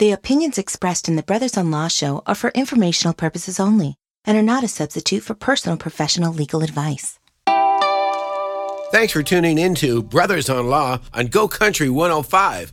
[0.00, 4.34] The opinions expressed in the Brothers on Law show are for informational purposes only and
[4.34, 7.18] are not a substitute for personal professional legal advice.
[8.92, 12.72] Thanks for tuning in to Brothers on Law on Go Country 105.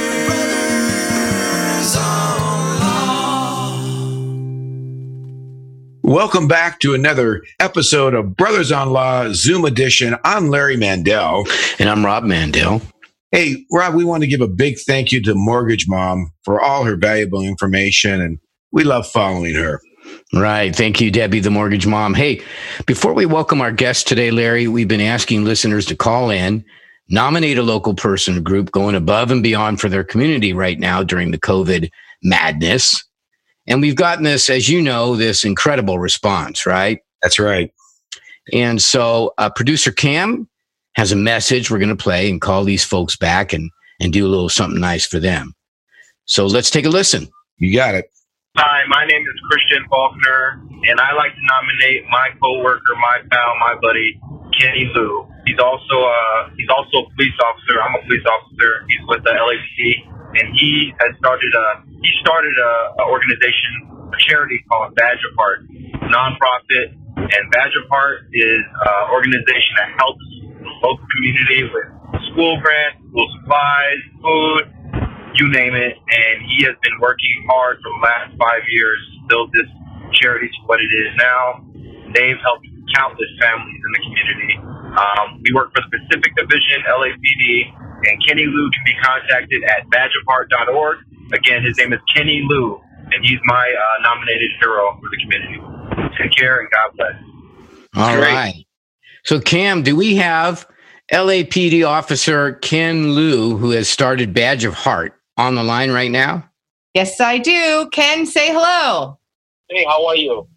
[6.03, 10.15] Welcome back to another episode of Brothers on Law Zoom edition.
[10.23, 11.45] I'm Larry Mandel.
[11.77, 12.81] And I'm Rob Mandel.
[13.31, 16.85] Hey, Rob, we want to give a big thank you to Mortgage Mom for all
[16.85, 18.39] her valuable information, and
[18.71, 19.79] we love following her.
[20.33, 20.75] Right.
[20.75, 22.15] Thank you, Debbie, the mortgage mom.
[22.15, 22.41] Hey,
[22.87, 26.65] before we welcome our guest today, Larry, we've been asking listeners to call in,
[27.09, 31.03] nominate a local person or group going above and beyond for their community right now
[31.03, 31.89] during the COVID
[32.23, 33.03] madness.
[33.67, 36.99] And we've gotten this, as you know, this incredible response, right?
[37.21, 37.71] That's right.
[38.53, 40.49] And so uh, producer Cam
[40.95, 44.25] has a message we're going to play and call these folks back and, and do
[44.25, 45.53] a little something nice for them.
[46.25, 47.29] So let's take a listen.
[47.57, 48.05] You got it.
[48.57, 53.55] Hi, my name is Christian Faulkner, and I like to nominate my coworker, my pal,
[53.59, 54.19] my buddy,
[54.59, 55.30] Kenny Lou.
[55.51, 57.75] He's also uh, he's also a police officer.
[57.75, 58.87] I'm a police officer.
[58.87, 64.19] He's with the LAPD and he has started a he started a, a organization, a
[64.31, 65.59] charity called Badge of Heart,
[66.07, 70.23] nonprofit, and Badge of Heart is an organization that helps
[70.81, 71.87] local community with
[72.31, 74.63] school grants, school supplies, food,
[75.35, 75.99] you name it.
[75.99, 79.67] And he has been working hard for the last five years to build this
[80.15, 81.65] charity to what it is now.
[82.15, 84.53] They've helped countless families in the community.
[84.97, 87.73] Um, we work for the Pacific Division, LAPD,
[88.07, 90.97] and Kenny Lou can be contacted at badgeofheart.org.
[91.33, 92.81] Again, his name is Kenny Lou,
[93.11, 95.61] and he's my uh, nominated hero for the community.
[96.17, 97.13] Take care and God bless.
[97.95, 98.33] All Great.
[98.33, 98.65] right.
[99.23, 100.67] So, Cam, do we have
[101.11, 106.49] LAPD officer Ken Lou, who has started Badge of Heart, on the line right now?
[106.93, 107.89] Yes, I do.
[107.91, 109.19] Ken, say hello.
[109.69, 110.47] Hey, how are you?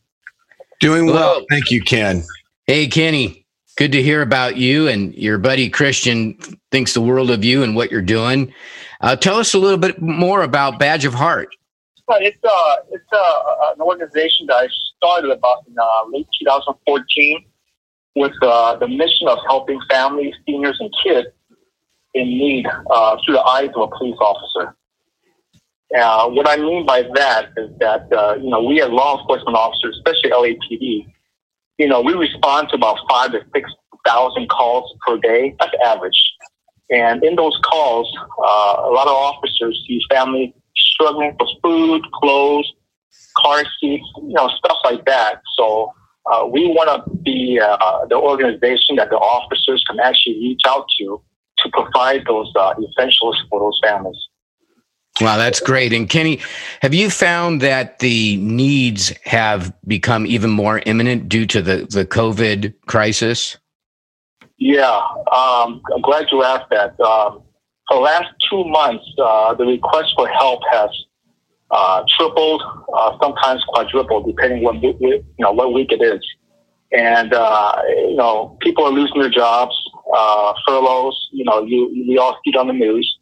[0.84, 1.16] Doing well.
[1.16, 1.46] Hello.
[1.48, 2.22] Thank you, Ken.
[2.66, 3.46] Hey, Kenny.
[3.78, 6.34] Good to hear about you and your buddy Christian
[6.70, 8.52] thinks the world of you and what you're doing.
[9.00, 11.48] Uh, tell us a little bit more about Badge of Heart.
[12.10, 14.68] It's uh, it's uh, an organization that I
[14.98, 17.46] started about in uh, late 2014
[18.16, 21.28] with uh, the mission of helping families, seniors, and kids
[22.12, 24.76] in need uh, through the eyes of a police officer.
[25.96, 29.56] Uh, what I mean by that is that uh, you know we as law enforcement
[29.56, 31.06] officers, especially LAPD,
[31.78, 33.70] you know, we respond to about five to six
[34.06, 35.54] thousand calls per day.
[35.58, 36.20] That's average.
[36.90, 42.70] And in those calls, uh, a lot of officers see families struggling for food, clothes,
[43.36, 45.40] car seats, you know, stuff like that.
[45.56, 45.92] So
[46.30, 50.86] uh, we want to be uh, the organization that the officers can actually reach out
[50.98, 51.20] to
[51.58, 54.16] to provide those uh, essentials for those families.
[55.20, 55.92] Wow, that's great.
[55.92, 56.40] And Kenny,
[56.82, 62.04] have you found that the needs have become even more imminent due to the, the
[62.04, 63.56] COVID crisis?
[64.58, 65.00] Yeah,
[65.32, 66.98] um, I'm glad you asked that.
[67.00, 67.42] Um,
[67.88, 70.90] for the last two months, uh, the request for help has
[71.70, 76.24] uh, tripled, uh, sometimes quadrupled, depending what you know what week it is.
[76.92, 79.74] And uh, you know, people are losing their jobs,
[80.16, 81.28] uh, furloughs.
[81.32, 83.18] You know, you we all see it on the news.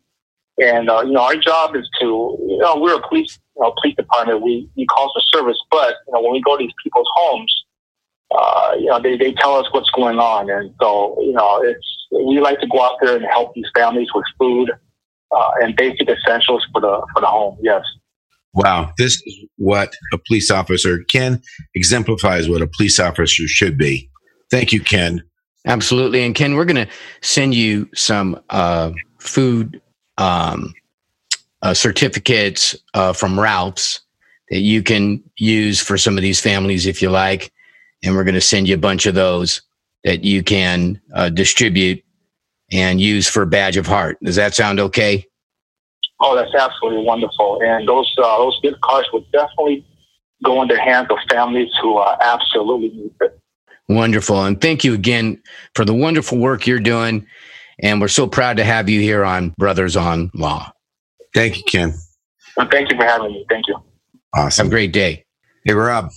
[0.60, 3.74] And uh, you know, our job is to, you know, we're a police, you know,
[3.80, 4.42] police department.
[4.42, 7.64] We we call for service, but you know, when we go to these people's homes,
[8.36, 11.86] uh, you know, they they tell us what's going on, and so you know, it's
[12.26, 14.70] we like to go out there and help these families with food
[15.34, 17.58] uh, and basic essentials for the for the home.
[17.62, 17.82] Yes.
[18.54, 21.40] Wow, this is what a police officer Ken
[21.74, 24.10] exemplifies what a police officer should be.
[24.50, 25.22] Thank you, Ken.
[25.66, 29.80] Absolutely, and Ken, we're going to send you some uh, food
[30.18, 30.74] um,
[31.62, 34.00] uh, certificates uh, from Ralph's
[34.50, 37.52] that you can use for some of these families if you like.
[38.04, 39.62] And we're going to send you a bunch of those
[40.04, 42.04] that you can uh, distribute
[42.72, 44.18] and use for Badge of Heart.
[44.22, 45.26] Does that sound okay?
[46.20, 47.60] Oh, that's absolutely wonderful.
[47.62, 49.84] And those uh, those gift cards would definitely
[50.44, 53.38] go in the hands of families who uh, absolutely need it.
[53.88, 54.44] Wonderful.
[54.44, 55.42] And thank you again
[55.74, 57.26] for the wonderful work you're doing
[57.82, 60.72] and we're so proud to have you here on Brothers on Law.
[61.34, 61.94] Thank you, Ken.
[62.56, 63.46] Well, thank you for having me.
[63.48, 63.76] Thank you.
[64.34, 64.66] Awesome.
[64.66, 65.24] Have a great day.
[65.64, 66.10] Hey, Rob.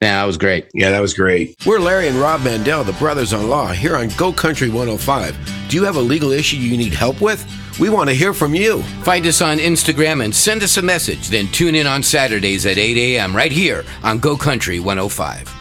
[0.00, 0.68] Yeah, that was great.
[0.74, 1.56] Yeah, that was great.
[1.66, 5.36] We're Larry and Rob Mandel, the brothers in law, here on Go Country 105.
[5.68, 7.44] Do you have a legal issue you need help with?
[7.80, 8.82] We want to hear from you.
[9.02, 11.28] Find us on Instagram and send us a message.
[11.28, 13.34] Then tune in on Saturdays at 8 a.m.
[13.34, 15.57] right here on Go Country 105.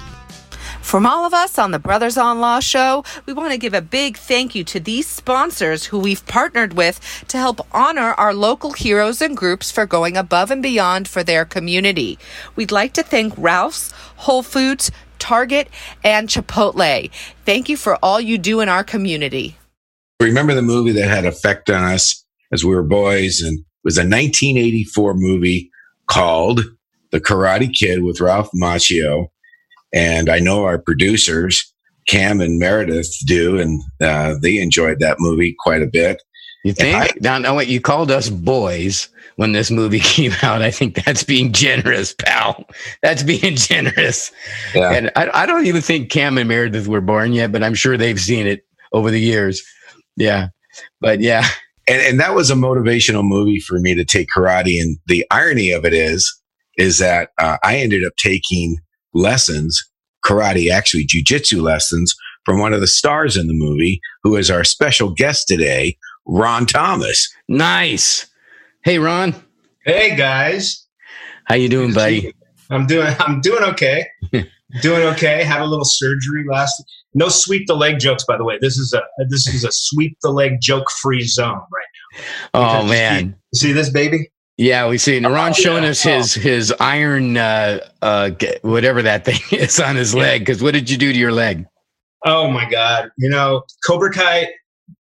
[0.87, 3.81] From all of us on the Brothers on Law show, we want to give a
[3.81, 8.71] big thank you to these sponsors who we've partnered with to help honor our local
[8.71, 12.17] heroes and groups for going above and beyond for their community.
[12.55, 14.89] We'd like to thank Ralph's, Whole Foods,
[15.19, 15.67] Target,
[16.05, 17.11] and Chipotle.
[17.43, 19.57] Thank you for all you do in our community.
[20.21, 22.23] Remember the movie that had effect on us
[22.53, 25.69] as we were boys and it was a 1984 movie
[26.09, 26.61] called
[27.11, 29.27] The Karate Kid with Ralph Macchio.
[29.93, 31.73] And I know our producers,
[32.07, 36.21] Cam and Meredith, do, and uh, they enjoyed that movie quite a bit.
[36.63, 36.95] You think?
[36.95, 39.07] I, now, now, what you called us boys
[39.37, 42.65] when this movie came out, I think that's being generous, pal.
[43.01, 44.31] That's being generous.
[44.75, 44.91] Yeah.
[44.91, 47.95] And I, I don't even think Cam and Meredith were born yet, but I'm sure
[47.95, 49.63] they've seen it over the years.
[50.17, 50.49] Yeah.
[50.99, 51.47] But yeah.
[51.87, 54.81] And, and that was a motivational movie for me to take karate.
[54.81, 56.37] And the irony of it is,
[56.77, 58.77] is that uh, I ended up taking
[59.17, 59.83] lessons,
[60.23, 62.15] karate, actually jujitsu lessons
[62.45, 66.65] from one of the stars in the movie, who is our special guest today, Ron
[66.65, 67.27] Thomas.
[67.47, 68.27] Nice.
[68.83, 69.35] Hey, Ron.
[69.85, 70.85] Hey, guys.
[71.45, 72.33] How you doing, buddy?
[72.69, 73.13] I'm doing.
[73.19, 74.05] I'm doing okay.
[74.81, 75.43] doing okay.
[75.43, 76.83] Had a little surgery last.
[77.13, 78.57] No sweep the leg jokes, by the way.
[78.61, 82.21] This is a this is a sweep the leg joke free zone right
[82.53, 82.81] now.
[82.81, 84.29] Oh man, see, see this baby?
[84.57, 85.19] Yeah, we see.
[85.19, 85.89] Naran oh, showing yeah.
[85.89, 88.31] us his his iron uh, uh,
[88.63, 90.41] whatever that thing is on his leg.
[90.41, 91.65] Because what did you do to your leg?
[92.25, 93.11] Oh my God!
[93.17, 94.47] You know, Cobra Kai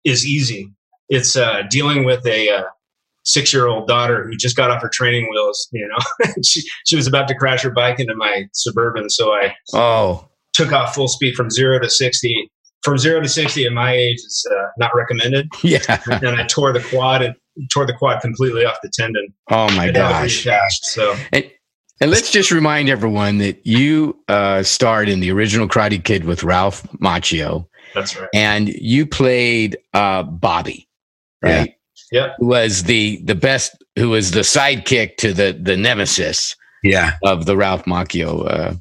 [0.04, 0.72] is easy.
[1.08, 2.62] It's uh, dealing with a uh,
[3.24, 5.68] six year old daughter who just got off her training wheels.
[5.72, 9.54] You know, she she was about to crash her bike into my suburban, so I
[9.74, 12.50] oh took off full speed from zero to sixty.
[12.82, 15.48] From zero to sixty at my age is uh, not recommended.
[15.62, 17.34] Yeah, and I tore the quad and
[17.72, 19.32] tore the quad completely off the tendon.
[19.50, 20.46] Oh my gosh!
[20.82, 21.16] so.
[21.32, 21.50] And,
[22.00, 26.42] and let's just remind everyone that you uh, starred in the original Karate Kid with
[26.42, 27.66] Ralph Macchio.
[27.94, 28.28] That's right.
[28.32, 30.88] And you played uh, Bobby,
[31.42, 31.68] right?
[31.68, 31.74] Yeah.
[32.12, 32.36] Yep.
[32.38, 33.76] Who was the the best?
[33.96, 36.56] Who was the sidekick to the the nemesis?
[36.82, 37.16] Yeah.
[37.22, 38.74] Of the Ralph Macchio uh,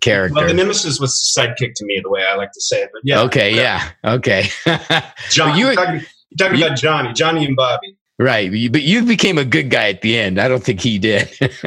[0.00, 0.34] character.
[0.34, 2.90] Well, the nemesis was the sidekick to me, the way I like to say it.
[2.92, 3.20] But yeah.
[3.22, 3.54] Okay.
[3.54, 3.88] Yeah.
[4.04, 4.48] Okay.
[5.30, 7.96] John, you, talking, you're talking about Johnny, Johnny and Bobby.
[8.18, 8.50] Right.
[8.50, 10.40] But you became a good guy at the end.
[10.40, 11.30] I don't think he did.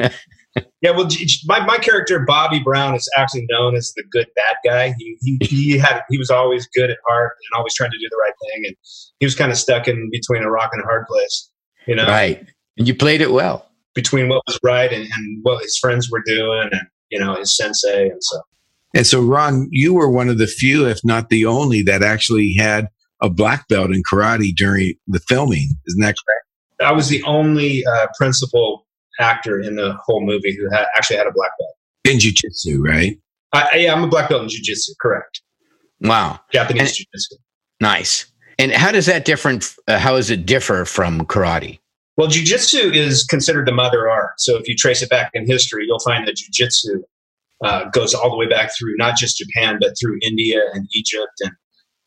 [0.82, 0.90] yeah.
[0.90, 1.08] Well,
[1.46, 4.94] my, my character, Bobby Brown, is actually known as the good bad guy.
[4.98, 8.06] He, he, he had, he was always good at heart and always trying to do
[8.10, 8.66] the right thing.
[8.66, 8.76] And
[9.18, 11.50] he was kind of stuck in between a rock and a hard place,
[11.86, 12.06] you know?
[12.06, 12.46] Right.
[12.76, 13.66] And you played it well.
[13.94, 17.56] Between what was right and, and what his friends were doing and, you know, his
[17.56, 18.40] sensei and so.
[18.94, 22.54] And so, Ron, you were one of the few, if not the only, that actually
[22.58, 22.88] had
[23.22, 25.68] a black belt in karate during the filming.
[25.86, 26.46] Isn't that correct?
[26.80, 28.86] I was the only uh, principal
[29.20, 33.18] actor in the whole movie who had, actually had a black belt in jiu-jitsu, right?
[33.52, 34.94] I, yeah, I'm a black belt in jiu-jitsu.
[35.00, 35.40] Correct.
[36.00, 37.36] Wow, Japanese and, jiu-jitsu.
[37.80, 38.26] Nice.
[38.58, 39.74] And how does that different?
[39.86, 41.78] Uh, how does it differ from karate?
[42.16, 44.32] Well, jiu-jitsu is considered the mother art.
[44.38, 47.02] So if you trace it back in history, you'll find that jiu-jitsu
[47.64, 51.32] uh, goes all the way back through not just Japan, but through India and Egypt
[51.40, 51.52] and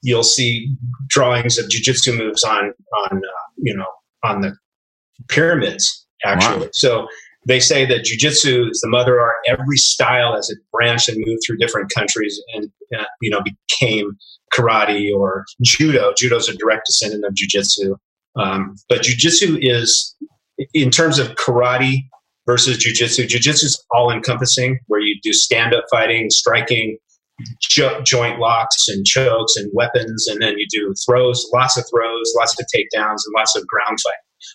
[0.06, 0.70] you'll see
[1.08, 2.74] drawings of jujitsu moves on
[3.06, 3.88] on uh, you know
[4.24, 4.56] on the
[5.28, 6.66] pyramids actually.
[6.66, 6.72] Wow.
[6.74, 7.08] So
[7.48, 9.38] they say that jujitsu is the mother art.
[9.48, 14.12] Every style as it branched and moved through different countries and uh, you know became
[14.54, 16.14] karate or judo.
[16.16, 17.98] Judo is a direct descendant of jujitsu.
[18.38, 20.16] Um, but jujitsu is,
[20.74, 22.04] in terms of karate
[22.46, 26.98] versus jujitsu, jujitsu is all encompassing, where you do stand up fighting, striking,
[27.62, 32.34] jo- joint locks and chokes and weapons, and then you do throws, lots of throws,
[32.38, 34.14] lots of takedowns, and lots of ground fight.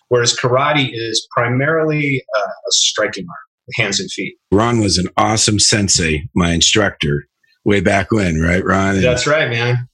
[0.09, 4.35] Whereas karate is primarily uh, a striking art, hands and feet.
[4.51, 7.27] Ron was an awesome sensei, my instructor,
[7.65, 9.01] way back when, right, Ron?
[9.01, 9.87] That's right, man.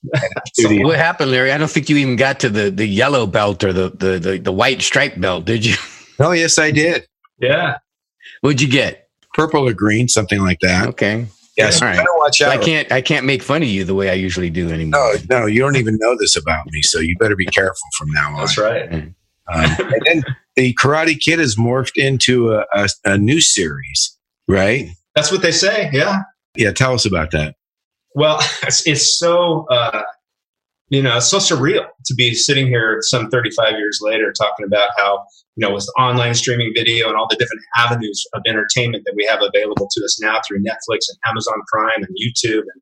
[0.54, 1.52] so what happened, Larry?
[1.52, 4.38] I don't think you even got to the, the yellow belt or the, the, the,
[4.38, 5.76] the white stripe belt, did you?
[6.20, 7.06] Oh, yes, I did.
[7.40, 7.78] Yeah.
[8.42, 9.08] What'd you get?
[9.36, 10.88] Purple or green, something like that.
[10.88, 11.28] Okay.
[11.58, 12.06] Yes, All right.
[12.18, 12.52] watch out.
[12.52, 12.92] I can't.
[12.92, 15.16] I can't make fun of you the way I usually do anymore.
[15.28, 18.12] No, no, you don't even know this about me, so you better be careful from
[18.12, 18.38] now on.
[18.38, 18.94] That's right.
[18.94, 19.14] Um,
[19.48, 20.24] and then
[20.56, 24.16] the Karate Kid has morphed into a, a, a, new series,
[24.48, 24.90] right?
[25.16, 25.90] That's what they say.
[25.94, 26.24] Yeah.
[26.56, 26.74] Yeah.
[26.74, 27.56] Tell us about that.
[28.14, 30.02] Well, it's, it's so uh,
[30.90, 34.90] you know, it's so surreal to be sitting here some 35 years later talking about
[34.98, 35.26] how,
[35.56, 39.26] you know, with online streaming video and all the different avenues of entertainment that we
[39.26, 42.62] have available to us now through Netflix and Amazon Prime and YouTube.
[42.62, 42.82] And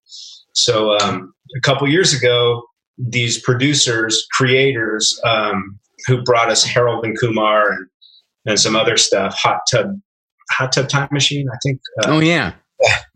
[0.53, 2.61] so um, a couple years ago,
[2.97, 7.87] these producers, creators um, who brought us Harold and Kumar and,
[8.45, 9.87] and some other stuff, Hot Tub,
[10.51, 11.81] Hot Tub Time Machine, I think.
[12.03, 12.53] Uh, oh, yeah.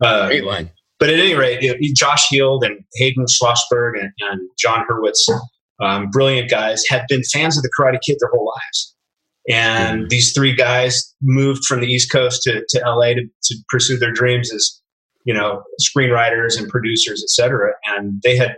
[0.02, 0.70] Uh, Great line
[1.00, 1.64] but at any rate,
[1.96, 5.26] Josh Heald and Hayden Schlossberg and, and Jon Hurwitz,
[5.80, 8.94] um, brilliant guys, had been fans of the Karate Kid their whole lives.
[9.48, 10.08] And mm-hmm.
[10.08, 14.12] these three guys moved from the East Coast to, to LA to, to pursue their
[14.12, 14.80] dreams as,
[15.24, 17.72] you know, screenwriters and producers, etc.
[17.86, 18.56] And they had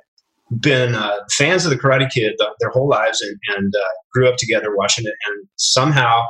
[0.61, 4.29] been uh, fans of the Karate Kid the, their whole lives and, and uh, grew
[4.29, 5.15] up together watching it.
[5.29, 6.23] And somehow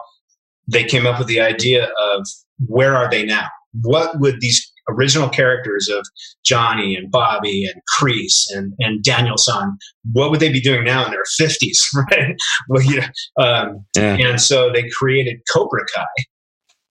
[0.69, 2.27] they came up with the idea of
[2.67, 3.49] where are they now?
[3.81, 6.05] What would these original characters of
[6.45, 9.77] Johnny and Bobby and Kreese and, and Daniel-san,
[10.13, 11.79] what would they be doing now in their 50s,
[12.11, 12.35] right?
[12.69, 14.17] well, you know, um, yeah.
[14.17, 16.25] And so they created Cobra Kai,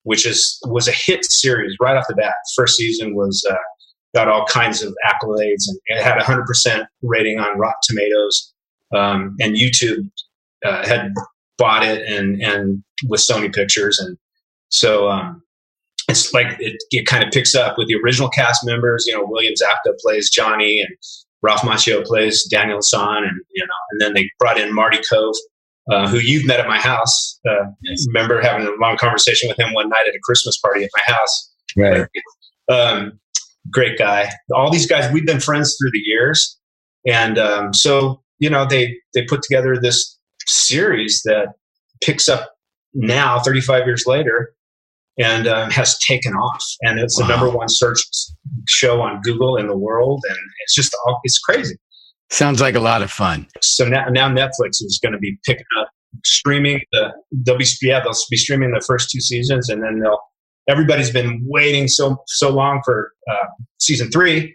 [0.04, 2.34] which is was a hit series right off the bat.
[2.56, 3.56] First season was uh,
[4.14, 8.54] got all kinds of accolades and it had a 100% rating on Rotten Tomatoes.
[8.94, 10.10] Um, and YouTube
[10.66, 11.14] uh, had
[11.58, 14.00] bought it and, and with Sony Pictures.
[14.00, 14.18] And
[14.70, 15.42] so um,
[16.12, 19.06] it's like it, it kind of picks up with the original cast members.
[19.08, 20.96] You know, William Zabka plays Johnny, and
[21.42, 25.34] Ralph Macchio plays Daniel-san, and you know, and then they brought in Marty Kove,
[25.92, 27.40] uh, who you've met at my house.
[27.50, 28.06] Uh, yes.
[28.08, 31.14] Remember having a long conversation with him one night at a Christmas party at my
[31.14, 31.52] house.
[31.76, 32.08] Right.
[32.70, 33.20] Um,
[33.72, 34.30] great guy.
[34.54, 36.60] All these guys, we've been friends through the years,
[37.08, 41.54] and um, so you know, they they put together this series that
[42.04, 42.56] picks up
[42.94, 44.54] now, 35 years later,
[45.22, 46.64] and um, has taken off.
[46.82, 47.28] And it's wow.
[47.28, 48.02] the number one search
[48.68, 50.22] show on Google in the world.
[50.28, 51.76] And it's just all, it's crazy.
[52.30, 53.48] Sounds like a lot of fun.
[53.62, 55.90] So now, now Netflix is going to be picking up
[56.26, 60.20] streaming the they'll be yeah they'll be streaming the first two seasons and then they'll
[60.68, 63.48] everybody's been waiting so so long for uh,
[63.80, 64.54] season three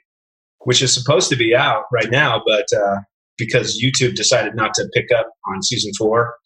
[0.64, 2.96] which is supposed to be out right now but uh,
[3.38, 6.37] because youtube decided not to pick up on season four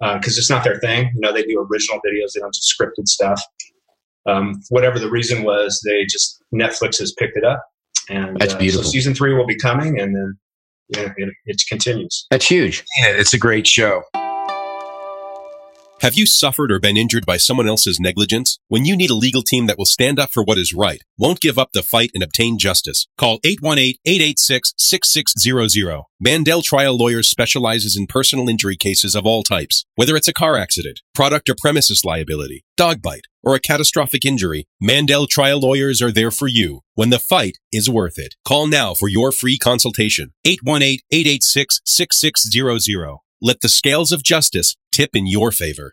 [0.00, 1.10] because uh, it's not their thing.
[1.14, 3.42] You know, they do original videos, they don't do scripted stuff.
[4.28, 7.64] Um, whatever the reason was, they just Netflix has picked it up,
[8.08, 8.84] and that's uh, beautiful.
[8.84, 10.38] So season three will be coming, and then
[10.88, 12.26] yeah, it, it continues.
[12.30, 12.84] That's huge.
[13.00, 14.02] Yeah, it's a great show.
[16.00, 18.60] Have you suffered or been injured by someone else's negligence?
[18.68, 21.40] When you need a legal team that will stand up for what is right, won't
[21.40, 26.04] give up the fight and obtain justice, call 818-886-6600.
[26.20, 29.86] Mandel Trial Lawyers specializes in personal injury cases of all types.
[29.96, 34.68] Whether it's a car accident, product or premises liability, dog bite, or a catastrophic injury,
[34.80, 38.36] Mandel Trial Lawyers are there for you when the fight is worth it.
[38.46, 40.32] Call now for your free consultation.
[40.46, 43.18] 818-886-6600.
[43.40, 45.92] Let the scales of justice tip in your favor.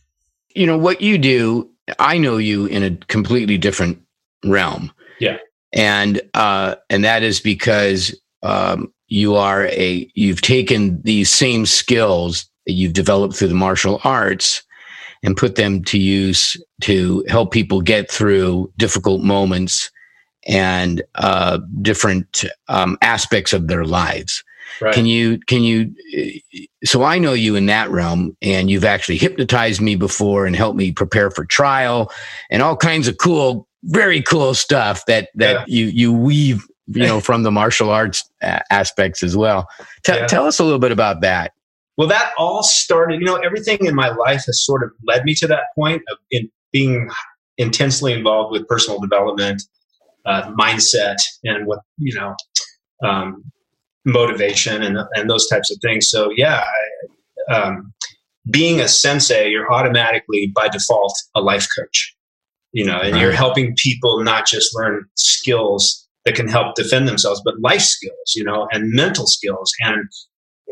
[0.56, 4.01] You know, what you do, I know you in a completely different
[4.46, 4.94] realm.
[5.20, 5.38] Yeah.
[5.74, 12.50] And, uh, and that is because, um, you are a, you've taken these same skills
[12.65, 14.63] that you've developed through the martial arts
[15.24, 19.92] and put them to use to help people get through difficult moments
[20.48, 24.44] and uh, different um, aspects of their lives.
[24.80, 24.94] Right.
[24.94, 25.94] Can you, can you,
[26.84, 30.78] so I know you in that realm and you've actually hypnotized me before and helped
[30.78, 32.12] me prepare for trial
[32.50, 35.75] and all kinds of cool, very cool stuff that, that yeah.
[35.75, 39.68] you, you weave, you know, from the martial arts aspects as well.
[40.04, 40.25] T- yeah.
[40.25, 41.54] Tell us a little bit about that.
[41.98, 45.36] Well, that all started, you know, everything in my life has sort of led me
[45.36, 47.10] to that point of in being
[47.58, 49.62] intensely involved with personal development,
[50.26, 52.36] uh, mindset, and what, you know,
[53.04, 53.44] um,
[54.06, 56.10] motivation and, and those types of things.
[56.10, 56.64] So, yeah,
[57.50, 57.94] I, um,
[58.50, 62.16] being a sensei, you're automatically by default a life coach,
[62.72, 63.22] you know, and right.
[63.22, 68.34] you're helping people not just learn skills that can help defend themselves, but life skills,
[68.36, 70.06] you know, and mental skills and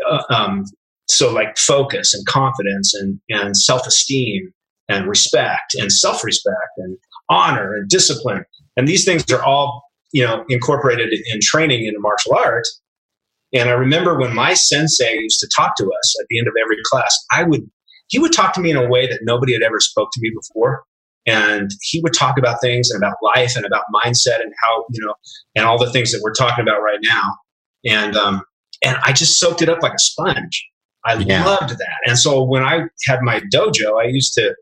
[0.08, 0.66] uh, um,
[1.10, 4.54] so like focus and confidence and, and self-esteem
[4.88, 6.98] and respect and self-respect and
[7.30, 8.44] honor and discipline.
[8.78, 12.82] And these things are all, you know, incorporated in training in martial arts.
[13.54, 16.54] And I remember when my sensei used to talk to us at the end of
[16.62, 17.70] every class, I would
[18.08, 20.32] he would talk to me in a way that nobody had ever spoke to me
[20.42, 20.84] before.
[21.28, 25.06] And he would talk about things and about life and about mindset and how, you
[25.06, 25.13] know,
[25.56, 27.36] and all the things that we're talking about right now.
[27.86, 28.42] And um,
[28.84, 30.66] and I just soaked it up like a sponge.
[31.06, 31.46] I yeah.
[31.46, 32.00] loved that.
[32.06, 34.56] And so when I had my dojo, I used to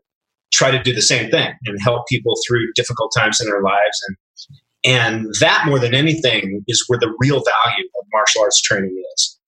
[0.52, 3.98] try to do the same thing and help people through difficult times in their lives.
[4.08, 4.16] And
[4.84, 9.38] and that more than anything is where the real value of martial arts training is.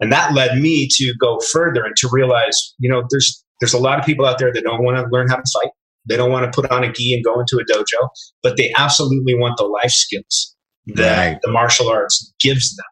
[0.00, 3.78] And that led me to go further and to realize, you know, there's there's a
[3.78, 5.70] lot of people out there that don't want to learn how to fight.
[6.08, 8.08] They don't want to put on a gi and go into a dojo,
[8.42, 10.56] but they absolutely want the life skills
[10.86, 11.38] that right.
[11.42, 12.86] the martial arts gives them.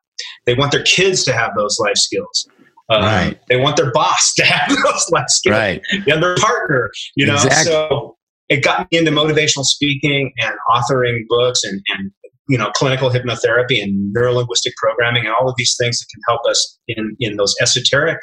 [0.47, 2.47] They want their kids to have those life skills.
[2.90, 3.38] Um, right.
[3.49, 5.56] They want their boss to have those life skills.
[5.56, 5.80] Right.
[6.06, 6.90] Yeah, their partner.
[7.16, 7.73] You know, exactly.
[7.73, 8.16] so
[8.49, 12.11] it got me into motivational speaking and authoring books and, and
[12.49, 16.40] you know clinical hypnotherapy and neurolinguistic programming and all of these things that can help
[16.50, 18.18] us in in those esoteric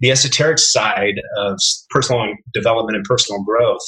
[0.00, 1.58] the esoteric side of
[1.90, 3.82] personal development and personal growth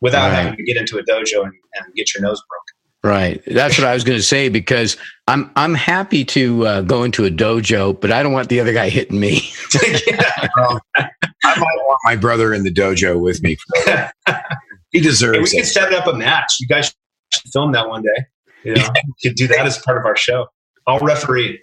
[0.00, 0.36] without right.
[0.36, 2.69] having to get into a dojo and, and get your nose broken
[3.02, 3.42] Right.
[3.46, 7.24] That's what I was going to say because I'm I'm happy to uh, go into
[7.24, 9.40] a dojo, but I don't want the other guy hitting me.
[10.56, 11.08] well, I
[11.44, 13.56] might want my brother in the dojo with me.
[14.90, 15.36] he deserves.
[15.36, 15.62] Hey, we it.
[15.62, 16.58] could set up a match.
[16.60, 16.94] You guys
[17.32, 18.26] should film that one day.
[18.64, 20.46] You know, we could do that as part of our show.
[20.86, 21.60] I'll referee.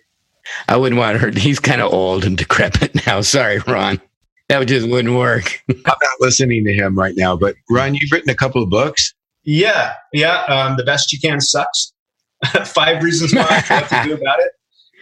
[0.68, 1.30] I wouldn't want her.
[1.32, 3.22] He's kind of old and decrepit now.
[3.22, 4.02] Sorry, Ron.
[4.50, 5.62] That just wouldn't work.
[5.70, 9.14] I'm not listening to him right now, but Ron, you've written a couple of books.
[9.48, 10.44] Yeah, yeah.
[10.44, 11.94] Um, the best you can sucks.
[12.66, 14.52] Five reasons why what to do about it.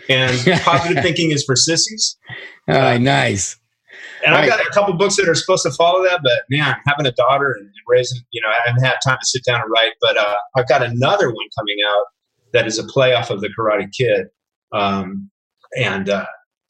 [0.08, 2.16] And positive thinking is for sissies.
[2.68, 3.56] Oh, uh, nice.
[4.26, 7.06] And I've got a couple books that are supposed to follow that, but man, having
[7.06, 9.92] a daughter and, raising, you know, I haven't had time to sit down and write.
[10.02, 12.06] But uh, I've got another one coming out
[12.54, 14.30] that is a play off of the Karate Kid.
[14.72, 15.30] Um,
[15.78, 16.26] and uh,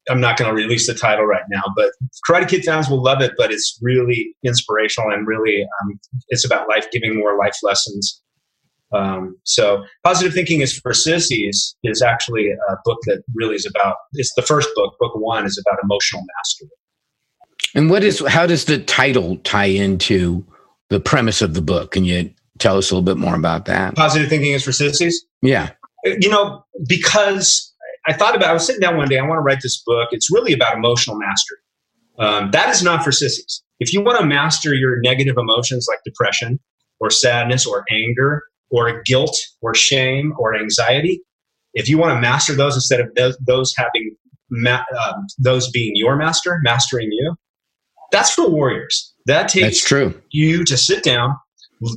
[0.08, 1.90] I'm not going to release the title right now, but
[2.28, 3.32] Karate Kid fans will love it.
[3.36, 5.98] But it's really inspirational and really um,
[6.28, 8.22] it's about life, giving more life lessons.
[8.92, 13.96] Um, so positive thinking is for sissies is actually a book that really is about.
[14.12, 14.94] It's the first book.
[15.00, 16.70] Book one is about emotional mastery.
[17.74, 20.44] And what is how does the title tie into
[20.88, 21.92] the premise of the book?
[21.92, 23.96] Can you tell us a little bit more about that?
[23.96, 25.26] Positive thinking is for sissies.
[25.42, 25.70] Yeah,
[26.04, 27.74] you know because
[28.06, 30.08] I thought about, I was sitting down one day, I want to write this book.
[30.12, 31.58] It's really about emotional mastery.
[32.18, 33.62] Um, that is not for sissies.
[33.78, 36.58] If you want to master your negative emotions like depression
[37.00, 41.20] or sadness or anger or guilt or shame or anxiety,
[41.74, 44.16] if you want to master those instead of those, those having
[44.50, 47.34] ma- um, those being your master, mastering you,
[48.12, 49.12] that's for warriors.
[49.26, 50.20] That takes that's true.
[50.30, 51.36] you to sit down,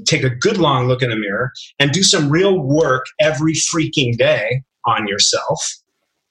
[0.06, 4.17] take a good long look in the mirror, and do some real work every freaking
[4.17, 5.62] day on yourself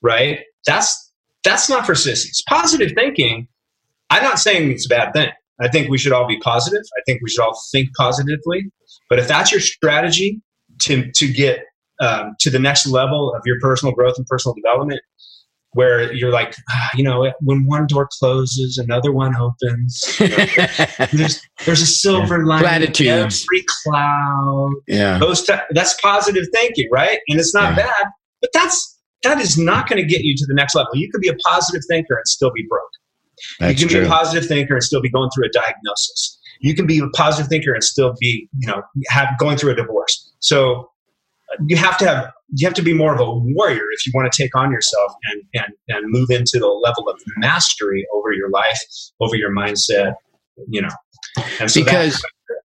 [0.02, 0.40] right?
[0.66, 1.12] That's
[1.44, 2.42] that's not for sissies.
[2.48, 3.48] Positive thinking,
[4.10, 5.30] I'm not saying it's a bad thing.
[5.60, 6.82] I think we should all be positive.
[6.98, 8.70] I think we should all think positively.
[9.08, 10.40] But if that's your strategy
[10.82, 11.64] to to get
[12.00, 15.00] um, to the next level of your personal growth and personal development,
[15.72, 20.18] where you're like, ah, you know, when one door closes, another one opens.
[20.20, 22.46] You know, there's there's a silver yeah.
[22.46, 24.72] lining every cloud.
[24.86, 27.18] Yeah, those t- that's positive thinking, right?
[27.28, 27.86] And it's not yeah.
[27.86, 28.06] bad,
[28.40, 30.90] but that's that is not going to get you to the next level.
[30.94, 32.82] You could be a positive thinker and still be broke.
[33.60, 34.00] That's you can true.
[34.02, 36.38] be a positive thinker and still be going through a diagnosis.
[36.60, 39.76] You can be a positive thinker and still be, you know, have going through a
[39.76, 40.32] divorce.
[40.40, 40.90] So
[41.52, 44.12] uh, you have to have you have to be more of a warrior if you
[44.14, 48.32] want to take on yourself and and and move into the level of mastery over
[48.32, 48.80] your life,
[49.20, 50.14] over your mindset,
[50.68, 50.88] you know.
[51.60, 52.24] And so because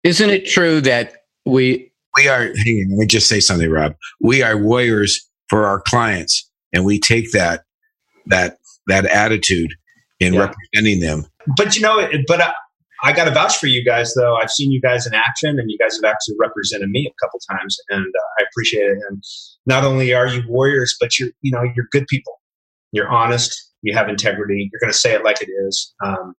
[0.04, 1.14] isn't it true that
[1.46, 3.96] we we are hang on, let me just say something, Rob.
[4.22, 6.50] We are warriors for our clients.
[6.74, 7.64] And we take that
[8.28, 9.74] that that attitude
[10.20, 10.42] in yeah.
[10.42, 11.26] representing them.
[11.58, 12.54] But you know but I,
[13.04, 14.36] I got to vouch for you guys though.
[14.36, 17.40] I've seen you guys in action and you guys have actually represented me a couple
[17.52, 18.98] times and uh, i appreciate it.
[19.10, 19.24] And
[19.66, 22.40] not only are you warriors but you're you know you're good people.
[22.92, 23.72] You're honest.
[23.82, 24.70] You have integrity.
[24.72, 26.34] You're going to say it like it is um,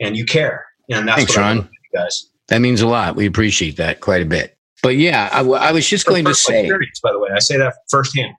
[0.00, 0.64] and you care.
[0.90, 1.58] And that's Thanks, what Ron.
[1.58, 2.30] I guys.
[2.48, 3.14] That means a lot.
[3.14, 6.70] We appreciate that quite a bit but yeah I, I was just going to say
[7.02, 8.34] by the way i say that firsthand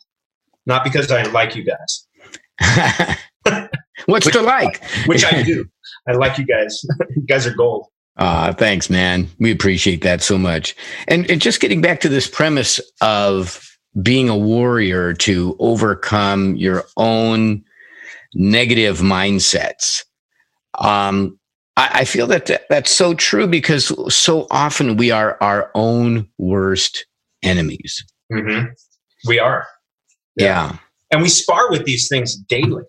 [0.69, 2.08] not because I like you guys.
[4.06, 4.84] What's which, to like?
[5.08, 5.65] which I do.
[6.08, 6.86] I like you guys.
[7.15, 7.88] you guys are gold.
[8.17, 9.28] Uh, thanks, man.
[9.39, 10.75] We appreciate that so much.
[11.08, 13.65] And, and just getting back to this premise of
[14.04, 17.63] being a warrior to overcome your own
[18.36, 20.04] negative mindsets.
[20.78, 21.38] Um,
[21.79, 26.27] I, I feel that th- that's so true because so often we are our own
[26.37, 27.05] worst
[27.41, 28.03] enemies.
[28.31, 28.65] hmm
[29.27, 29.65] We are.
[30.35, 30.77] Yeah.
[31.11, 32.83] and we spar with these things daily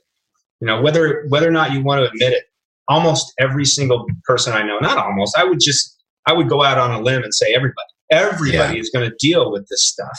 [0.60, 2.44] you know whether whether or not you want to admit it
[2.88, 6.78] almost every single person i know not almost i would just i would go out
[6.78, 10.18] on a limb and say everybody everybody is going to deal with this stuff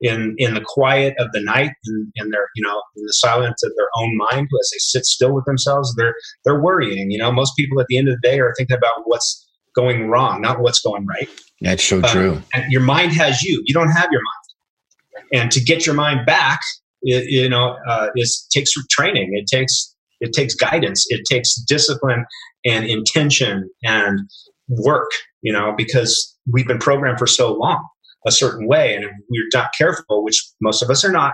[0.00, 3.62] in in the quiet of the night in, in their you know in the silence
[3.64, 7.32] of their own mind as they sit still with themselves they're they're worrying you know
[7.32, 10.60] most people at the end of the day are thinking about what's going wrong not
[10.60, 11.28] what's going right
[11.60, 12.42] That's so um, true.
[12.54, 13.62] and your mind has you.
[13.66, 15.32] You don't have your mind.
[15.32, 16.60] And to get your mind back,
[17.02, 19.30] it, you know, uh, is takes training.
[19.34, 21.04] It takes it takes guidance.
[21.08, 22.24] It takes discipline
[22.64, 24.20] and intention and
[24.68, 25.10] work.
[25.42, 27.84] You know, because we've been programmed for so long
[28.26, 31.32] a certain way, and if we're not careful, which most of us are not,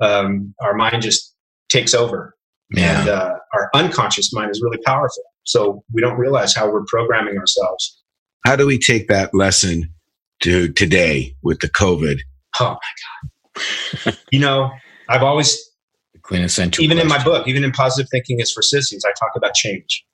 [0.00, 1.34] um, our mind just
[1.68, 2.34] takes over.
[2.74, 3.00] Yeah.
[3.00, 5.22] And uh, our unconscious mind is really powerful.
[5.44, 8.02] So we don't realize how we're programming ourselves.
[8.44, 9.92] How do we take that lesson
[10.42, 12.18] to today with the COVID?
[12.60, 13.62] Oh my
[14.04, 14.16] God.
[14.30, 14.70] you know,
[15.08, 15.56] I've always,
[16.14, 16.84] The quintessential.
[16.84, 20.04] even in my book, even in Positive Thinking is for Sissies, I talk about change.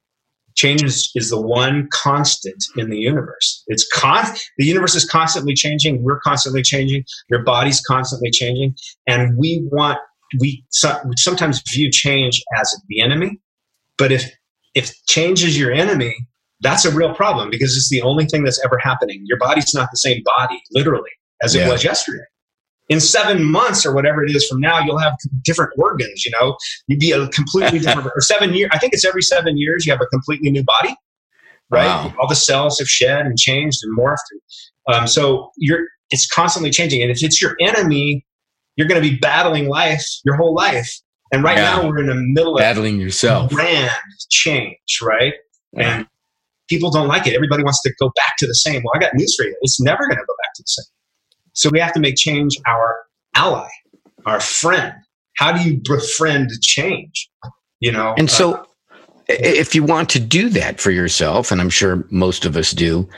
[0.57, 3.63] Change is, is the one constant in the universe.
[3.67, 4.27] It's con-
[4.59, 6.03] the universe is constantly changing.
[6.05, 7.05] We're constantly changing.
[7.29, 8.75] Your body's constantly changing.
[9.09, 9.99] And we want,
[10.41, 13.41] we, so, we sometimes view change as the enemy.
[13.99, 14.31] But if,
[14.75, 16.15] if change is your enemy,
[16.61, 19.23] that's a real problem because it's the only thing that's ever happening.
[19.27, 21.11] Your body's not the same body, literally,
[21.43, 21.71] as it Yeah.
[21.71, 22.23] was yesterday.
[22.91, 26.25] In seven months or whatever it is from now, you'll have different organs.
[26.25, 28.07] You know, you'd be a completely different.
[28.15, 30.95] or seven years, I think it's every seven years you have a completely new body,
[31.71, 31.87] right?
[31.87, 32.15] Wow.
[32.21, 34.19] All the cells have shed and changed and morphed.
[34.93, 38.25] Um, so you're it's constantly changing, and if it's your enemy,
[38.77, 40.91] you're going to be battling life your whole life.
[41.33, 41.77] And right Yeah.
[41.77, 43.51] now we're in the middle of battling yourself.
[43.51, 43.91] grand
[44.31, 45.33] change, right?
[45.73, 45.97] Yeah.
[45.99, 46.07] And
[46.69, 47.33] people don't like it.
[47.35, 48.83] Everybody wants to go back to the same.
[48.85, 49.57] Well, I got news for you.
[49.63, 50.85] It's never going to go back to the same.
[51.55, 52.97] So we have to make change our
[53.35, 53.69] ally,
[54.27, 54.93] our friend.
[55.37, 57.29] How do you befriend change?
[57.81, 58.67] You know, And Uh, so,
[59.29, 62.71] i- if you want to do that for yourself, and I'm sure most of us
[62.73, 63.09] do,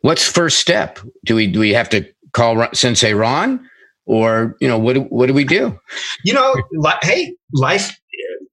[0.00, 0.98] what's first step?
[1.24, 3.60] Do we do we have to call Sensei Ron,
[4.06, 5.78] or you know what do, what do we do?
[6.24, 7.98] you know, li- hey, life,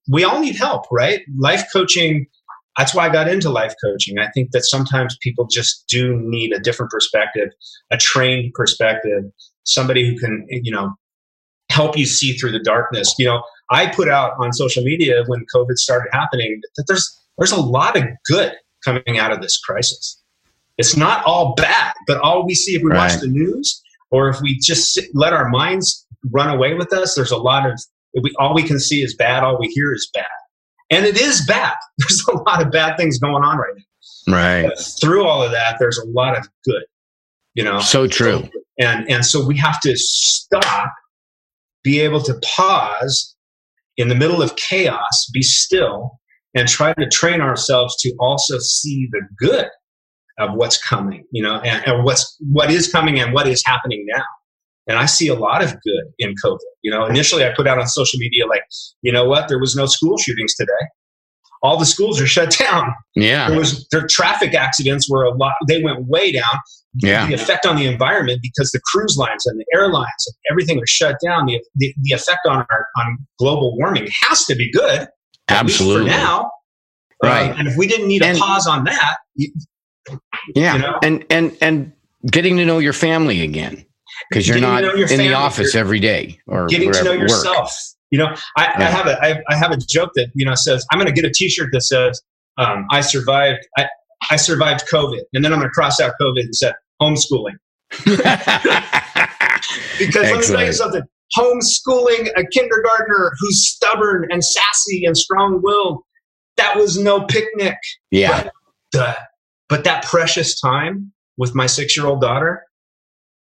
[0.10, 1.22] we all need help, right?
[1.40, 2.26] Life coaching,
[2.78, 4.20] that's why I got into life coaching.
[4.20, 7.50] I think that sometimes people just do need a different perspective,
[7.92, 9.24] a trained perspective,
[9.64, 10.94] somebody who can, you know,
[11.70, 13.14] help you see through the darkness.
[13.18, 17.52] You know, I put out on social media when COVID started happening that there's there's
[17.52, 20.22] a lot of good coming out of this crisis.
[20.78, 24.40] It's not all bad, but all we see if we watch the news or if
[24.42, 27.80] we just sit, let our minds run away with us, there's a lot of
[28.22, 30.26] we, all we can see is bad, all we hear is bad.
[30.90, 31.74] And it is bad.
[31.98, 34.34] There's a lot of bad things going on right now.
[34.34, 34.66] Right.
[34.68, 36.84] But through all of that, there's a lot of good.
[37.56, 38.48] You know, So true.
[38.80, 40.94] and and so we have to stop
[41.84, 43.36] be able to pause
[43.96, 46.20] in the middle of chaos be still
[46.54, 49.68] and try to train ourselves to also see the good
[50.40, 54.06] of what's coming you know and, and what's what is coming and what is happening
[54.16, 54.24] now
[54.88, 57.78] and i see a lot of good in covid you know initially i put out
[57.80, 58.62] on social media like
[59.02, 60.72] you know what there was no school shootings today
[61.64, 63.50] all the schools are shut down Yeah.
[63.50, 66.56] there was their traffic accidents were a lot they went way down
[66.96, 67.28] Yeah.
[67.28, 70.90] the effect on the environment because the cruise lines and the airlines and everything was
[70.90, 75.08] shut down the, the, the effect on our on global warming has to be good
[75.50, 76.10] Absolutely.
[76.12, 76.52] for now
[77.24, 77.50] Right.
[77.50, 79.52] Um, and if we didn't need a pause on that you-
[80.56, 80.74] Yeah.
[80.76, 81.00] you know?
[81.02, 81.92] And and and
[82.32, 83.84] getting to know your family again
[84.30, 87.22] because you're not your in the office you're- every day or getting to know wherever,
[87.24, 87.30] work.
[87.30, 87.76] yourself
[88.12, 90.86] you know I, I have a I, I have a joke that you know says
[90.92, 92.22] i'm going to get a t-shirt that says
[92.58, 93.88] um, i survived I,
[94.32, 97.56] I survived covid and then i'm going to cross out covid and say homeschooling
[100.00, 101.02] Because let me tell you something.
[101.38, 106.02] Homeschooling a kindergartner who's stubborn and sassy and strong willed,
[106.58, 107.76] that was no picnic.
[108.12, 108.50] yeah.
[108.94, 109.18] The,
[109.68, 112.64] but that precious time with my six year old daughter,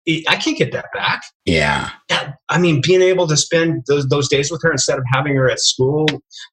[0.07, 1.23] I can't get that back.
[1.47, 1.91] Yeah.
[2.51, 5.49] I mean, being able to spend those, those days with her instead of having her
[5.51, 6.07] at school,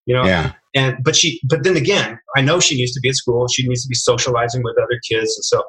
[0.05, 0.53] you know, Yeah.
[0.73, 3.67] and but she but then again i know she needs to be at school she
[3.67, 5.61] needs to be socializing with other kids and so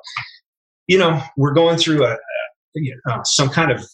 [0.86, 2.18] you know we're going through a, a
[2.74, 3.84] you know, some kind of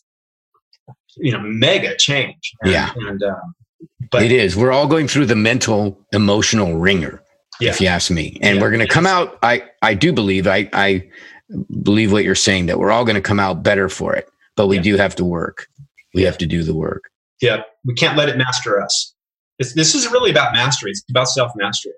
[1.16, 2.90] you know mega change and, Yeah.
[3.08, 3.54] and um,
[4.10, 4.56] but it is.
[4.56, 7.22] We're all going through the mental, emotional wringer,
[7.60, 8.38] yeah if you ask me.
[8.42, 9.38] And Yeah, we're going to come out.
[9.42, 11.08] I, I do believe, I, I
[11.82, 14.66] believe what you're saying that we're all going to come out better for it, but
[14.66, 14.82] we Yeah.
[14.82, 15.66] do have to work.
[16.14, 17.04] We have to do the work.
[17.40, 19.14] yeah we can't let it master us
[19.60, 21.92] it's, this is really about mastery it's about self-mastery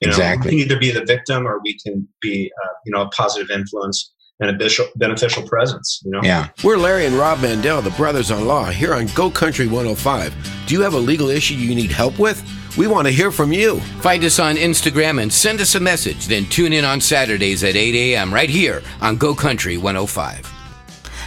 [0.00, 0.50] You know, Exactly.
[0.50, 3.50] We can either be the victim or we can be, uh, you know, a positive
[3.50, 6.00] influence and a beneficial, beneficial presence.
[6.04, 6.20] You know.
[6.22, 6.48] Yeah.
[6.62, 10.32] We're Larry and Rob Mandel, the brothers on law, here on Go Country 105.
[10.66, 12.38] Do you have a legal issue you need help with?
[12.78, 13.80] We want to hear from you.
[14.02, 16.28] Find us on Instagram and send us a message.
[16.28, 18.32] Then tune in on Saturdays at 8 a.m.
[18.32, 20.46] right here on Go Country 105.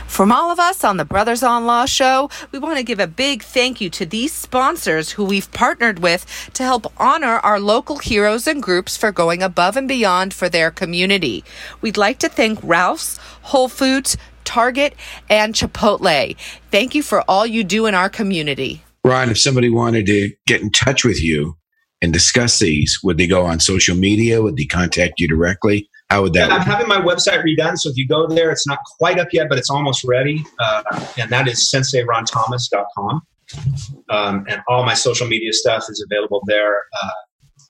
[0.08, 3.08] From all of us on the Brothers on Law show, we want to give a
[3.08, 7.98] big thank you to these sponsors who we've partnered with to help honor our local
[7.98, 11.44] heroes and groups for going above and beyond for their community.
[11.82, 14.96] We'd like to thank Ralph's, Whole Foods, Target,
[15.30, 16.38] and Chipotle.
[16.72, 18.84] Thank you for all you do in our community.
[19.04, 21.58] Ron, if somebody wanted to get in touch with you
[22.02, 24.42] and discuss these, would they go on social media?
[24.42, 25.90] Would they contact you directly?
[26.10, 28.68] How would that Yeah, I'm having my website redone, so if you go there, it's
[28.68, 30.44] not quite up yet, but it's almost ready.
[30.60, 30.84] Uh,
[31.18, 33.22] and that is senseironthomas.com.
[34.10, 36.76] Um, and all my social media stuff is available there.
[37.02, 37.10] Uh,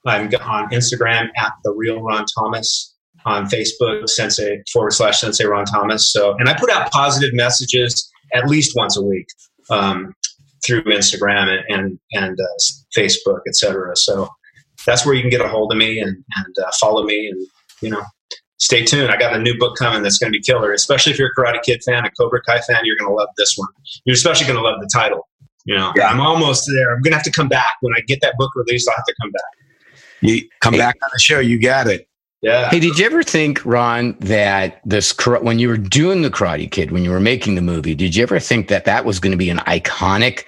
[0.05, 5.65] I'm on Instagram at the real Ron Thomas, on Facebook Sensei forward slash Sensei Ron
[5.65, 6.11] Thomas.
[6.11, 9.27] So, and I put out positive messages at least once a week
[9.69, 10.13] um,
[10.65, 13.95] through Instagram and and, and uh, Facebook, etc.
[13.95, 14.30] So
[14.86, 17.47] that's where you can get a hold of me and and uh, follow me and
[17.82, 18.04] you know
[18.58, 19.12] stay tuned.
[19.12, 21.36] I got a new book coming that's going to be killer, especially if you're a
[21.39, 22.82] Karate Kid fan, a Cobra Kai fan.
[22.84, 23.69] You're going to love this one.
[24.06, 25.28] You're especially going to love the title.
[25.65, 26.08] You know, Yeah.
[26.08, 26.93] I'm almost there.
[26.93, 28.89] I'm going to have to come back when I get that book released.
[28.89, 29.91] I'll have to come back.
[30.21, 31.39] You come back on the show.
[31.39, 32.08] You got it.
[32.41, 32.69] Yeah.
[32.69, 36.91] Hey, did you ever think, Ron, that this when you were doing the Karate Kid,
[36.91, 39.38] when you were making the movie, did you ever think that that was going to
[39.38, 40.45] be an iconic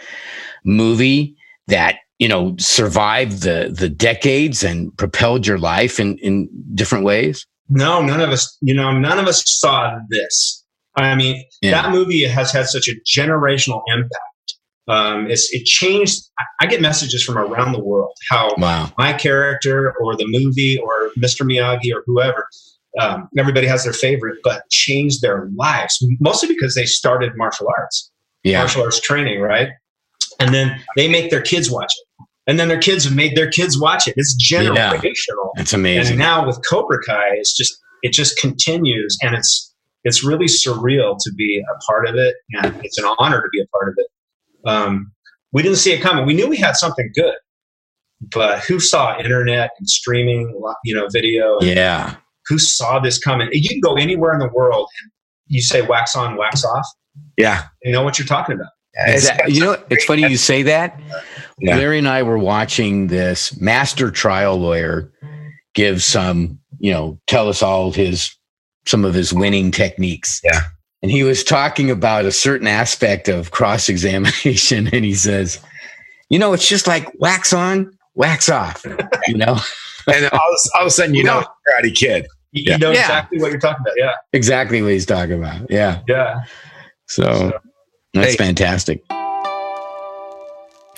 [0.65, 1.36] movie
[1.67, 7.45] that you know survived the the decades and propelled your life in in different ways?
[7.69, 8.58] No, none of us.
[8.62, 10.63] You know, none of us saw this.
[10.95, 11.82] I mean, Yeah.
[11.82, 14.13] that movie has had such a generational impact.
[14.87, 16.21] Um, it's it changed.
[16.61, 18.91] I- get messages from around the world how Wow.
[18.97, 21.45] my character or the movie or Mr.
[21.45, 22.47] Miyagi or whoever.
[22.99, 28.11] Um, everybody has their favorite, but changed their lives mostly because they started martial arts,
[28.43, 28.59] Yeah.
[28.59, 29.69] martial arts training, right?
[30.39, 33.49] And then they make their kids watch it, and then their kids have made their
[33.51, 34.13] kids watch it.
[34.17, 35.49] It's generational.
[35.57, 36.17] That's And amazing.
[36.17, 39.73] now with Cobra Kai, it's just it just continues, and it's
[40.05, 43.61] it's really surreal to be a part of it, and it's an honor to be
[43.61, 44.07] a part of it.
[44.65, 45.12] Um,
[45.52, 46.26] we didn't see it coming.
[46.26, 47.36] We knew we had something good,
[48.34, 51.58] but who saw internet and streaming, you know, video?
[51.60, 52.15] and Yeah.
[52.47, 53.49] Who saw this coming?
[53.52, 55.12] You can go anywhere in the world, and
[55.47, 56.86] you say wax on, wax off.
[57.38, 57.63] Yeah.
[57.84, 58.69] You know what you're talking about.
[59.08, 60.99] Is that- you know, it's funny you say that.
[61.60, 61.78] Yeah.
[61.78, 65.12] Larry and I were watching this master trial lawyer
[65.73, 68.36] give some, you know, tell us all his
[68.86, 70.41] some of his winning techniques.
[70.43, 70.62] Yeah.
[71.03, 75.59] And he was talking about a certain aspect of cross examination, and he says,
[76.29, 78.83] "You know, it's just like wax on, wax off."
[79.27, 79.59] You know,
[80.07, 82.25] And all, of- all of a sudden, you know, it's Karate Kid.
[82.53, 82.71] You, Yeah.
[82.73, 82.99] you know Yeah.
[83.01, 83.93] exactly what you're talking about.
[83.97, 85.69] Yeah, exactly what he's talking about.
[85.69, 85.99] Yeah.
[86.07, 86.41] yeah.
[87.07, 87.59] So
[88.13, 88.35] that's Hey.
[88.37, 89.01] fantastic.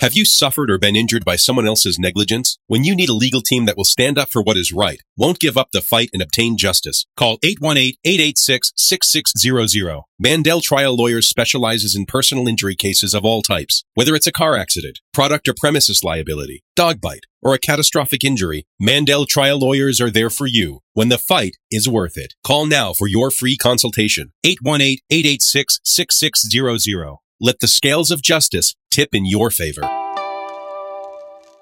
[0.00, 2.58] Have you suffered or been injured by someone else's negligence?
[2.66, 5.38] When you need a legal team that will stand up for what is right, won't
[5.38, 10.02] give up the fight and obtain justice, call 818-886-6600.
[10.18, 13.84] Mandel Trial Lawyers specializes in personal injury cases of all types.
[13.94, 18.66] Whether it's a car accident, product or premises liability, dog bite, or a catastrophic injury,
[18.78, 22.34] Mandel Trial Lawyers are there for you when the fight is worth it.
[22.46, 24.34] Call now for your free consultation.
[24.44, 27.16] 818-886-6600.
[27.40, 29.82] Let the scales of justice tip in your favor.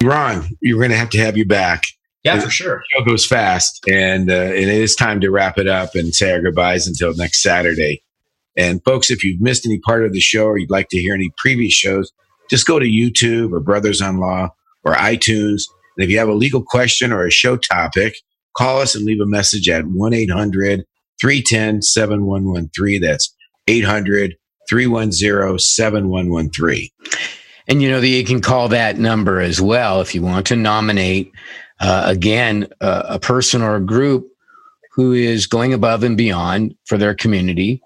[0.01, 1.83] Ron, you're going to have to have you back.
[2.23, 2.81] Yeah, for sure.
[2.91, 6.31] show goes fast, and uh, and it is time to wrap it up and say
[6.31, 8.01] our goodbyes until next Saturday.
[8.57, 11.13] And folks, if you've missed any part of the show or you'd like to hear
[11.13, 12.11] any previous shows,
[12.49, 14.49] just go to YouTube or Brothers on Law
[14.83, 15.63] or iTunes.
[15.97, 18.15] And if you have a legal question or a show topic,
[18.57, 20.83] call us and leave a message at 1 800
[21.21, 23.01] 310 7113.
[23.01, 23.35] That's
[23.67, 24.35] 800
[24.69, 26.89] 310 7113.
[27.67, 30.55] And you know that you can call that number as well if you want to
[30.55, 31.31] nominate
[31.79, 34.27] uh, again uh, a person or a group
[34.91, 37.81] who is going above and beyond for their community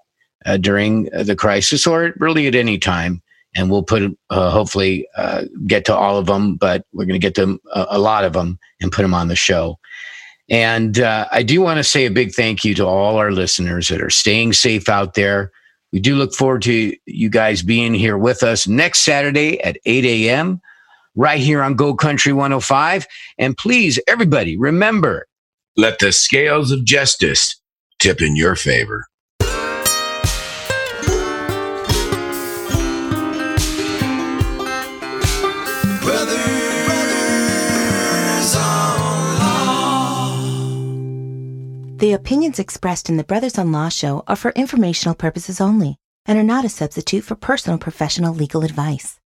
[0.46, 3.22] uh, during uh, the crisis or really at any time.
[3.56, 7.26] And we'll put uh, hopefully uh, get to all of them, but we're going to
[7.26, 9.76] get them a, a lot of them and put them on the show.
[10.48, 13.88] And uh, I do want to say a big thank you to all our listeners
[13.88, 15.50] that are staying safe out there.
[15.92, 20.04] We do look forward to you guys being here with us next Saturday at 8
[20.04, 20.60] a.m.
[21.16, 23.06] right here on Go Country 105.
[23.38, 25.26] And please, everybody, remember
[25.76, 27.60] Let the scales of justice
[27.98, 29.06] tip in your favor.
[42.00, 46.38] The opinions expressed in the Brothers on Law show are for informational purposes only and
[46.38, 49.19] are not a substitute for personal professional legal advice.